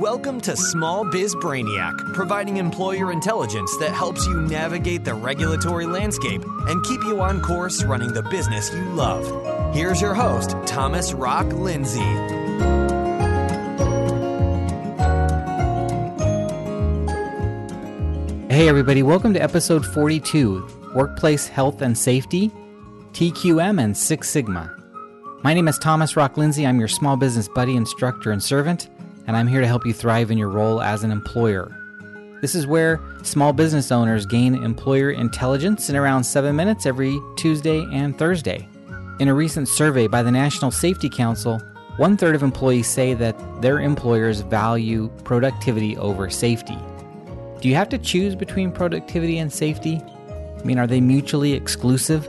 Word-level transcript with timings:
Welcome 0.00 0.42
to 0.42 0.54
Small 0.58 1.10
Biz 1.10 1.36
Brainiac, 1.36 2.12
providing 2.12 2.58
employer 2.58 3.10
intelligence 3.10 3.74
that 3.78 3.92
helps 3.92 4.26
you 4.26 4.42
navigate 4.42 5.06
the 5.06 5.14
regulatory 5.14 5.86
landscape 5.86 6.44
and 6.44 6.84
keep 6.84 7.02
you 7.04 7.22
on 7.22 7.40
course 7.40 7.82
running 7.82 8.12
the 8.12 8.22
business 8.24 8.70
you 8.74 8.84
love. 8.90 9.74
Here's 9.74 9.98
your 10.02 10.12
host, 10.12 10.54
Thomas 10.66 11.14
Rock 11.14 11.46
Lindsay. 11.46 12.00
Hey, 18.52 18.68
everybody, 18.68 19.02
welcome 19.02 19.32
to 19.32 19.42
episode 19.42 19.86
42 19.86 20.92
Workplace 20.94 21.48
Health 21.48 21.80
and 21.80 21.96
Safety, 21.96 22.50
TQM, 23.12 23.82
and 23.82 23.96
Six 23.96 24.28
Sigma. 24.28 24.76
My 25.42 25.54
name 25.54 25.68
is 25.68 25.78
Thomas 25.78 26.16
Rock 26.16 26.36
Lindsay. 26.36 26.66
I'm 26.66 26.78
your 26.78 26.88
small 26.88 27.16
business 27.16 27.48
buddy, 27.48 27.76
instructor, 27.76 28.30
and 28.30 28.42
servant, 28.42 28.90
and 29.26 29.36
I'm 29.36 29.46
here 29.46 29.60
to 29.60 29.66
help 29.66 29.84
you 29.86 29.92
thrive 29.92 30.30
in 30.30 30.38
your 30.38 30.48
role 30.48 30.80
as 30.80 31.04
an 31.04 31.10
employer. 31.10 31.70
This 32.40 32.54
is 32.54 32.66
where 32.66 33.00
small 33.22 33.52
business 33.52 33.90
owners 33.90 34.26
gain 34.26 34.62
employer 34.62 35.10
intelligence 35.10 35.88
in 35.88 35.96
around 35.96 36.24
seven 36.24 36.54
minutes 36.54 36.86
every 36.86 37.18
Tuesday 37.36 37.86
and 37.92 38.16
Thursday. 38.16 38.68
In 39.18 39.28
a 39.28 39.34
recent 39.34 39.68
survey 39.68 40.06
by 40.06 40.22
the 40.22 40.30
National 40.30 40.70
Safety 40.70 41.08
Council, 41.08 41.58
one 41.96 42.16
third 42.18 42.34
of 42.34 42.42
employees 42.42 42.86
say 42.86 43.14
that 43.14 43.62
their 43.62 43.80
employers 43.80 44.42
value 44.42 45.08
productivity 45.24 45.96
over 45.96 46.28
safety. 46.28 46.78
Do 47.60 47.70
you 47.70 47.74
have 47.74 47.88
to 47.88 47.98
choose 47.98 48.34
between 48.34 48.70
productivity 48.70 49.38
and 49.38 49.50
safety? 49.50 50.02
I 50.28 50.62
mean, 50.62 50.78
are 50.78 50.86
they 50.86 51.00
mutually 51.00 51.54
exclusive? 51.54 52.28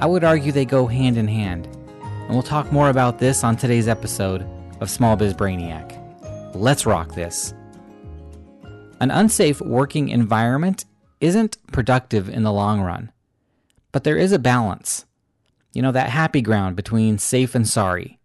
I 0.00 0.06
would 0.06 0.24
argue 0.24 0.50
they 0.50 0.64
go 0.64 0.86
hand 0.88 1.16
in 1.16 1.28
hand. 1.28 1.68
And 2.02 2.30
we'll 2.30 2.42
talk 2.42 2.72
more 2.72 2.90
about 2.90 3.20
this 3.20 3.44
on 3.44 3.56
today's 3.56 3.86
episode 3.86 4.44
of 4.80 4.90
Small 4.90 5.14
Biz 5.14 5.34
Brainiac. 5.34 5.99
Let's 6.54 6.84
rock 6.84 7.14
this. 7.14 7.54
An 9.00 9.10
unsafe 9.10 9.60
working 9.60 10.08
environment 10.08 10.84
isn't 11.20 11.56
productive 11.72 12.28
in 12.28 12.42
the 12.42 12.52
long 12.52 12.80
run, 12.80 13.12
but 13.92 14.04
there 14.04 14.16
is 14.16 14.32
a 14.32 14.38
balance. 14.38 15.06
You 15.72 15.82
know, 15.82 15.92
that 15.92 16.10
happy 16.10 16.42
ground 16.42 16.76
between 16.76 17.18
safe 17.18 17.54
and 17.54 17.68
sorry. 17.68 18.18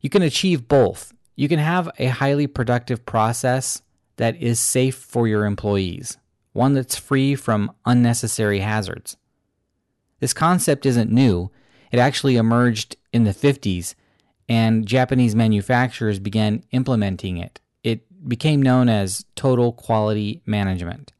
You 0.00 0.08
can 0.08 0.22
achieve 0.22 0.68
both. 0.68 1.12
You 1.36 1.48
can 1.48 1.58
have 1.58 1.90
a 1.98 2.06
highly 2.06 2.46
productive 2.46 3.04
process 3.04 3.82
that 4.16 4.40
is 4.40 4.58
safe 4.58 4.96
for 4.96 5.28
your 5.28 5.44
employees, 5.44 6.16
one 6.52 6.74
that's 6.74 6.96
free 6.96 7.34
from 7.34 7.72
unnecessary 7.84 8.60
hazards. 8.60 9.16
This 10.20 10.32
concept 10.32 10.86
isn't 10.86 11.12
new. 11.12 11.50
It 11.92 11.98
actually 11.98 12.36
emerged 12.36 12.96
in 13.12 13.24
the 13.24 13.34
50s, 13.34 13.94
and 14.48 14.86
Japanese 14.86 15.34
manufacturers 15.34 16.18
began 16.18 16.64
implementing 16.70 17.36
it. 17.36 17.60
It 17.82 18.28
became 18.28 18.62
known 18.62 18.88
as 18.88 19.24
total 19.34 19.72
quality 19.72 20.42
management. 20.46 21.12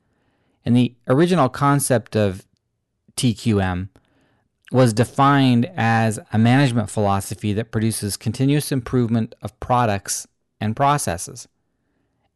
And 0.64 0.76
the 0.76 0.94
original 1.06 1.48
concept 1.48 2.16
of 2.16 2.46
TQM 3.16 3.88
was 4.70 4.92
defined 4.92 5.70
as 5.76 6.18
a 6.32 6.38
management 6.38 6.90
philosophy 6.90 7.52
that 7.54 7.70
produces 7.70 8.16
continuous 8.16 8.70
improvement 8.70 9.34
of 9.42 9.58
products 9.60 10.26
and 10.60 10.76
processes. 10.76 11.48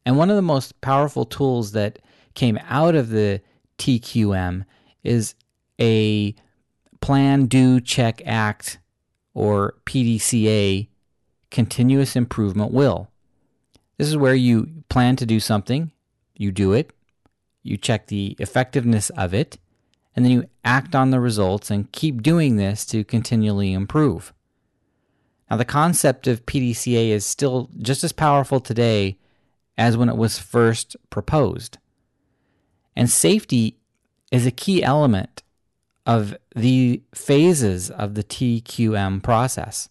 And 0.05 0.17
one 0.17 0.29
of 0.29 0.35
the 0.35 0.41
most 0.41 0.79
powerful 0.81 1.25
tools 1.25 1.71
that 1.73 1.99
came 2.33 2.59
out 2.67 2.95
of 2.95 3.09
the 3.09 3.41
TQM 3.77 4.65
is 5.03 5.35
a 5.79 6.35
plan, 7.01 7.45
do, 7.45 7.79
check, 7.79 8.21
act, 8.25 8.79
or 9.33 9.75
PDCA 9.85 10.87
continuous 11.51 12.15
improvement 12.15 12.71
will. 12.71 13.09
This 13.97 14.07
is 14.07 14.17
where 14.17 14.35
you 14.35 14.83
plan 14.89 15.15
to 15.17 15.25
do 15.25 15.39
something, 15.39 15.91
you 16.35 16.51
do 16.51 16.73
it, 16.73 16.91
you 17.61 17.77
check 17.77 18.07
the 18.07 18.35
effectiveness 18.39 19.09
of 19.11 19.33
it, 19.33 19.57
and 20.15 20.25
then 20.25 20.31
you 20.31 20.49
act 20.65 20.95
on 20.95 21.11
the 21.11 21.19
results 21.19 21.71
and 21.71 21.91
keep 21.91 22.21
doing 22.21 22.57
this 22.57 22.85
to 22.87 23.03
continually 23.03 23.71
improve. 23.71 24.33
Now, 25.49 25.57
the 25.57 25.65
concept 25.65 26.27
of 26.27 26.45
PDCA 26.45 27.09
is 27.09 27.25
still 27.25 27.69
just 27.77 28.03
as 28.03 28.11
powerful 28.11 28.59
today 28.59 29.17
as 29.77 29.95
when 29.95 30.09
it 30.09 30.17
was 30.17 30.39
first 30.39 30.95
proposed. 31.09 31.77
And 32.95 33.09
safety 33.09 33.77
is 34.31 34.45
a 34.45 34.51
key 34.51 34.83
element 34.83 35.42
of 36.05 36.35
the 36.55 37.01
phases 37.13 37.89
of 37.89 38.15
the 38.15 38.23
TQM 38.23 39.23
process. 39.23 39.89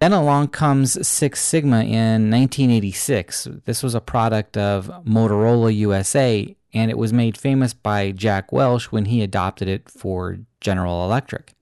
Then 0.00 0.12
along 0.12 0.48
comes 0.48 1.06
Six 1.06 1.42
Sigma 1.42 1.82
in 1.82 2.30
1986. 2.30 3.48
This 3.66 3.82
was 3.82 3.94
a 3.94 4.00
product 4.00 4.56
of 4.56 4.86
Motorola 5.04 5.74
USA, 5.76 6.56
and 6.72 6.90
it 6.90 6.96
was 6.96 7.12
made 7.12 7.36
famous 7.36 7.74
by 7.74 8.10
Jack 8.12 8.50
Welch 8.50 8.90
when 8.90 9.06
he 9.06 9.22
adopted 9.22 9.68
it 9.68 9.90
for 9.90 10.38
General 10.60 11.04
Electric. 11.04 11.52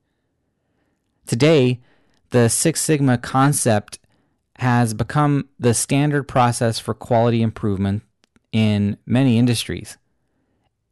Today, 1.27 1.81
the 2.31 2.49
Six 2.49 2.81
Sigma 2.81 3.19
concept 3.19 3.99
has 4.57 4.95
become 4.95 5.49
the 5.59 5.75
standard 5.75 6.25
process 6.25 6.79
for 6.79 6.95
quality 6.95 7.43
improvement 7.43 8.03
in 8.53 8.99
many 9.05 9.39
industries. 9.39 9.99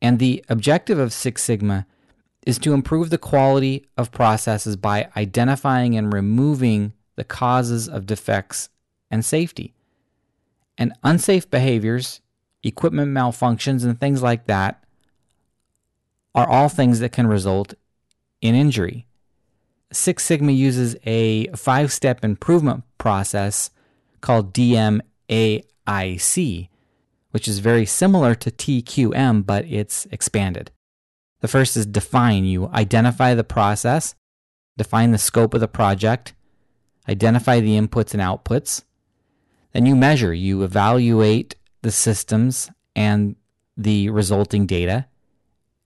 And 0.03 0.19
the 0.19 0.45
objective 0.49 0.99
of 0.99 1.13
Six 1.13 1.43
Sigma 1.43 1.87
is 2.47 2.59
to 2.61 2.73
improve 2.73 3.11
the 3.11 3.19
quality 3.19 3.85
of 3.99 4.13
processes 4.13 4.77
by 4.77 5.09
identifying 5.17 5.97
and 5.97 6.13
removing 6.13 6.93
the 7.17 7.25
causes 7.25 7.89
of 7.89 8.07
defects 8.07 8.69
and 9.11 9.25
safety. 9.25 9.75
And 10.79 10.93
unsafe 11.03 11.51
behaviors, 11.51 12.21
equipment 12.63 13.13
malfunctions, 13.13 13.85
and 13.85 13.99
things 13.99 14.23
like 14.23 14.47
that 14.47 14.85
are 16.35 16.49
all 16.49 16.69
things 16.69 17.01
that 17.01 17.13
can 17.13 17.27
result 17.27 17.75
in 18.41 18.55
injury. 18.55 19.07
Six 19.93 20.25
Sigma 20.25 20.53
uses 20.53 20.95
a 21.05 21.49
five 21.49 21.93
step 21.93 22.25
improvement 22.25 22.85
process 22.99 23.71
called 24.21 24.53
DMAIC, 24.53 25.01
which 27.31 27.49
is 27.49 27.59
very 27.59 27.87
similar 27.87 28.35
to 28.35 28.51
TQM, 28.51 29.47
but 29.47 29.65
it's 29.65 30.07
expanded. 30.07 30.71
The 31.47 31.53
first 31.53 31.77
is 31.77 31.87
define. 31.87 32.45
You 32.45 32.67
identify 32.75 33.35
the 33.35 33.45
process, 33.45 34.17
define 34.77 35.13
the 35.13 35.17
scope 35.17 35.55
of 35.55 35.61
the 35.61 35.69
project, 35.69 36.35
identify 37.09 37.61
the 37.61 37.79
inputs 37.79 38.15
and 38.15 38.21
outputs. 38.21 38.83
Then 39.71 39.87
you 39.87 39.95
measure, 39.95 40.35
you 40.35 40.65
evaluate 40.65 41.55
the 41.83 41.93
systems 41.93 42.69
and 42.97 43.37
the 43.77 44.11
resulting 44.11 44.67
data. 44.67 45.07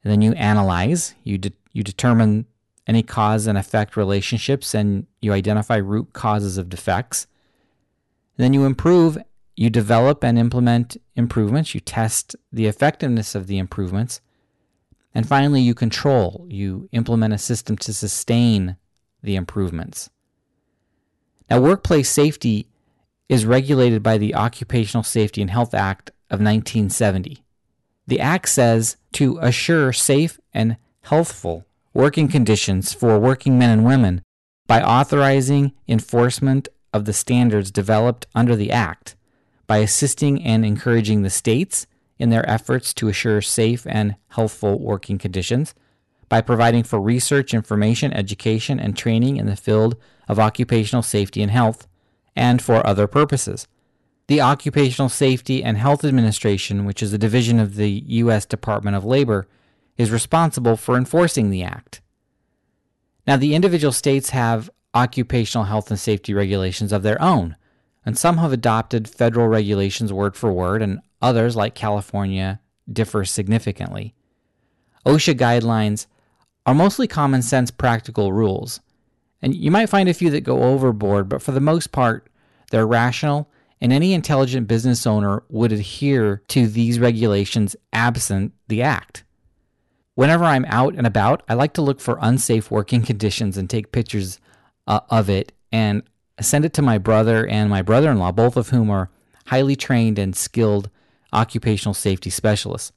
And 0.03 0.11
then 0.11 0.23
you 0.23 0.33
analyze, 0.33 1.15
you, 1.25 1.37
de- 1.37 1.53
you 1.75 1.83
determine 1.83 2.47
any 2.87 3.03
cause 3.03 3.47
and 3.47 3.59
effect 3.59 3.99
relationships 3.99 4.73
and 4.75 5.07
you 5.21 5.35
identify 5.35 5.77
root 5.77 6.15
causes 6.15 6.57
of 6.57 6.71
defects. 6.71 7.27
And 8.39 8.45
then 8.45 8.55
you 8.55 8.65
improve, 8.65 9.19
you 9.57 9.69
develop 9.69 10.25
and 10.25 10.39
implement 10.39 10.97
improvements, 11.17 11.75
you 11.75 11.81
test 11.81 12.35
the 12.51 12.65
effectiveness 12.65 13.35
of 13.35 13.47
the 13.47 13.59
improvements. 13.59 14.23
And 15.15 15.27
finally, 15.27 15.61
you 15.61 15.75
control, 15.75 16.47
you 16.49 16.89
implement 16.93 17.35
a 17.35 17.39
system 17.39 17.77
to 17.79 17.93
sustain 17.93 18.77
the 19.23 19.37
improvements. 19.37 20.11
Now, 21.49 21.61
workplace 21.61 22.09
safety 22.09 22.69
is 23.29 23.45
regulated 23.45 24.03
by 24.03 24.19
the 24.19 24.35
Occupational 24.35 25.03
Safety 25.03 25.41
and 25.41 25.51
Health 25.51 25.75
Act 25.75 26.11
of 26.31 26.41
1970. 26.41 27.43
The 28.07 28.21
Act 28.21 28.49
says 28.49 28.97
to 29.13 29.39
assure 29.41 29.93
safe 29.93 30.41
and 30.53 30.77
healthful 31.03 31.67
working 31.93 32.29
conditions 32.29 32.93
for 32.93 33.19
working 33.19 33.59
men 33.59 33.71
and 33.71 33.85
women 33.85 34.23
by 34.67 34.81
authorizing 34.81 35.73
enforcement 35.89 36.69
of 36.93 37.05
the 37.05 37.13
standards 37.13 37.71
developed 37.71 38.27
under 38.35 38.55
the 38.55 38.71
Act, 38.71 39.17
by 39.67 39.79
assisting 39.79 40.43
and 40.45 40.65
encouraging 40.65 41.23
the 41.23 41.31
states 41.31 41.87
in 42.21 42.31
their 42.31 42.49
efforts 42.49 42.95
to 42.95 43.09
assure 43.09 43.41
safe 43.41 43.87
and 43.89 44.17
healthful 44.29 44.79
working 44.79 45.19
conditions, 45.19 45.75
by 46.29 46.41
providing 46.41 46.85
for 46.85 47.01
research, 47.01 47.53
information, 47.53 48.13
education, 48.13 48.79
and 48.79 48.97
training 48.97 49.37
in 49.37 49.47
the 49.47 49.57
field 49.57 49.97
of 50.29 50.39
occupational 50.39 51.03
safety 51.03 51.43
and 51.43 51.51
health, 51.51 51.89
and 52.37 52.63
for 52.63 52.87
other 52.87 53.07
purposes. 53.07 53.67
The 54.29 54.41
Occupational 54.41 55.09
Safety 55.09 55.65
and 55.65 55.77
Health 55.77 56.05
Administration, 56.05 56.85
which 56.85 57.03
is 57.03 57.13
a 57.13 57.19
division 57.19 57.59
of 57.59 57.75
the 57.75 57.91
U.S. 57.91 58.47
Department 58.47 58.97
of 58.97 59.05
Labor, 59.05 59.49
is 59.97 60.13
responsible 60.13 60.77
for 60.77 60.97
enforcing 60.97 61.51
the 61.51 61.65
Act. 61.65 62.01
Now, 63.27 63.37
the 63.37 63.57
individual 63.57 63.93
states 63.93 64.31
have 64.31 64.71
occupational 64.95 65.65
health 65.65 65.91
and 65.91 65.99
safety 65.99 66.33
regulations 66.33 66.93
of 66.93 67.03
their 67.03 67.21
own, 67.21 67.57
and 68.07 68.17
some 68.17 68.39
have 68.39 68.53
adopted 68.53 69.09
federal 69.09 69.49
regulations 69.49 70.13
word 70.13 70.37
for 70.37 70.53
word, 70.53 70.81
and 70.81 71.01
others, 71.23 71.57
like 71.57 71.75
California, 71.75 72.61
differ 72.91 73.25
significantly. 73.25 74.15
OSHA 75.07 75.35
guidelines 75.35 76.07
are 76.67 76.75
mostly 76.75 77.07
common 77.07 77.43
sense 77.43 77.71
practical 77.71 78.33
rules, 78.33 78.81
and 79.43 79.55
you 79.55 79.71
might 79.71 79.89
find 79.89 80.09
a 80.09 80.15
few 80.15 80.31
that 80.31 80.43
go 80.43 80.63
overboard, 80.63 81.29
but 81.29 81.43
for 81.43 81.53
the 81.53 81.61
most 81.61 81.93
part, 81.93 82.29
they're 82.71 82.87
rational 82.87 83.51
and 83.81 83.93
any 83.93 84.13
intelligent 84.13 84.69
business 84.69 85.07
owner 85.07 85.43
would 85.49 85.73
adhere 85.73 86.43
to 86.49 86.67
these 86.67 86.99
regulations 86.99 87.75
absent 87.93 88.53
the 88.69 88.83
act. 88.83 89.25
Whenever 90.15 90.45
I'm 90.45 90.67
out 90.67 90.95
and 90.95 91.07
about, 91.07 91.43
I 91.49 91.55
like 91.55 91.73
to 91.75 91.83
look 91.83 92.01
for 92.01 92.19
unsafe 92.21 92.71
working 92.71 93.03
conditions 93.03 93.57
and 93.57 93.71
take 93.71 93.93
pictures 93.93 94.39
uh, 94.87 95.01
of 95.09 95.31
it 95.31 95.53
and 95.73 96.03
send 96.41 96.65
it 96.65 96.75
to 96.75 96.83
my 96.83 96.99
brother 96.99 97.47
and 97.47 97.71
my 97.71 97.81
brother 97.81 98.11
in 98.11 98.19
law, 98.19 98.33
both 98.33 98.57
of 98.57 98.69
whom 98.69 98.91
are 98.91 99.09
highly 99.47 99.77
trained 99.77 100.19
and 100.19 100.37
skilled 100.37 100.91
occupational 101.33 101.95
safety 101.95 102.31
specialists. 102.31 102.93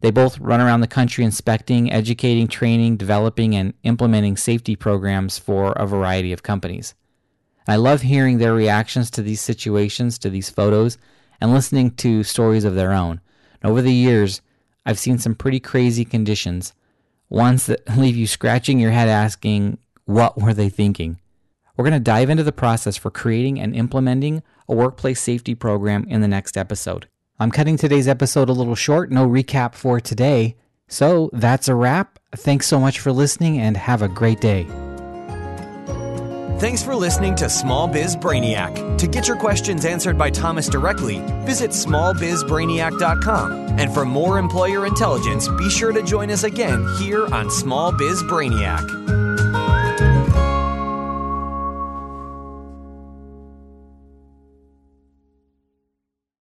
They 0.00 0.10
both 0.10 0.38
run 0.38 0.60
around 0.60 0.80
the 0.80 0.86
country 0.86 1.24
inspecting, 1.24 1.92
educating, 1.92 2.48
training, 2.48 2.96
developing, 2.96 3.54
and 3.54 3.74
implementing 3.82 4.36
safety 4.36 4.74
programs 4.74 5.38
for 5.38 5.72
a 5.72 5.86
variety 5.86 6.32
of 6.32 6.42
companies. 6.42 6.94
I 7.68 7.76
love 7.76 8.02
hearing 8.02 8.38
their 8.38 8.54
reactions 8.54 9.10
to 9.12 9.22
these 9.22 9.40
situations, 9.40 10.18
to 10.18 10.30
these 10.30 10.48
photos, 10.48 10.96
and 11.40 11.52
listening 11.52 11.90
to 11.96 12.22
stories 12.22 12.64
of 12.64 12.74
their 12.74 12.92
own. 12.92 13.20
And 13.62 13.70
over 13.70 13.82
the 13.82 13.92
years, 13.92 14.40
I've 14.86 14.98
seen 14.98 15.18
some 15.18 15.34
pretty 15.34 15.60
crazy 15.60 16.04
conditions, 16.04 16.72
ones 17.28 17.66
that 17.66 17.86
leave 17.96 18.16
you 18.16 18.26
scratching 18.26 18.80
your 18.80 18.90
head 18.90 19.08
asking, 19.08 19.78
what 20.06 20.40
were 20.40 20.54
they 20.54 20.70
thinking? 20.70 21.20
We're 21.76 21.84
going 21.84 21.92
to 21.92 22.00
dive 22.00 22.30
into 22.30 22.42
the 22.42 22.52
process 22.52 22.96
for 22.96 23.10
creating 23.10 23.60
and 23.60 23.74
implementing 23.74 24.42
a 24.68 24.74
workplace 24.74 25.20
safety 25.20 25.54
program 25.54 26.04
in 26.08 26.20
the 26.20 26.28
next 26.28 26.56
episode. 26.56 27.08
I'm 27.40 27.50
cutting 27.50 27.78
today's 27.78 28.06
episode 28.06 28.50
a 28.50 28.52
little 28.52 28.74
short, 28.74 29.10
no 29.10 29.26
recap 29.26 29.74
for 29.74 29.98
today. 29.98 30.56
So 30.88 31.30
that's 31.32 31.68
a 31.68 31.74
wrap. 31.74 32.18
Thanks 32.36 32.66
so 32.66 32.78
much 32.78 33.00
for 33.00 33.12
listening 33.12 33.58
and 33.58 33.78
have 33.78 34.02
a 34.02 34.08
great 34.08 34.42
day. 34.42 34.66
Thanks 36.60 36.82
for 36.82 36.94
listening 36.94 37.34
to 37.36 37.48
Small 37.48 37.88
Biz 37.88 38.16
Brainiac. 38.16 38.98
To 38.98 39.06
get 39.06 39.26
your 39.26 39.38
questions 39.38 39.86
answered 39.86 40.18
by 40.18 40.28
Thomas 40.28 40.68
directly, 40.68 41.20
visit 41.46 41.70
smallbizbrainiac.com. 41.70 43.52
And 43.78 43.94
for 43.94 44.04
more 44.04 44.38
employer 44.38 44.84
intelligence, 44.84 45.48
be 45.48 45.70
sure 45.70 45.92
to 45.92 46.02
join 46.02 46.30
us 46.30 46.44
again 46.44 46.86
here 46.98 47.26
on 47.28 47.50
Small 47.50 47.90
Biz 47.92 48.22
Brainiac. 48.24 49.09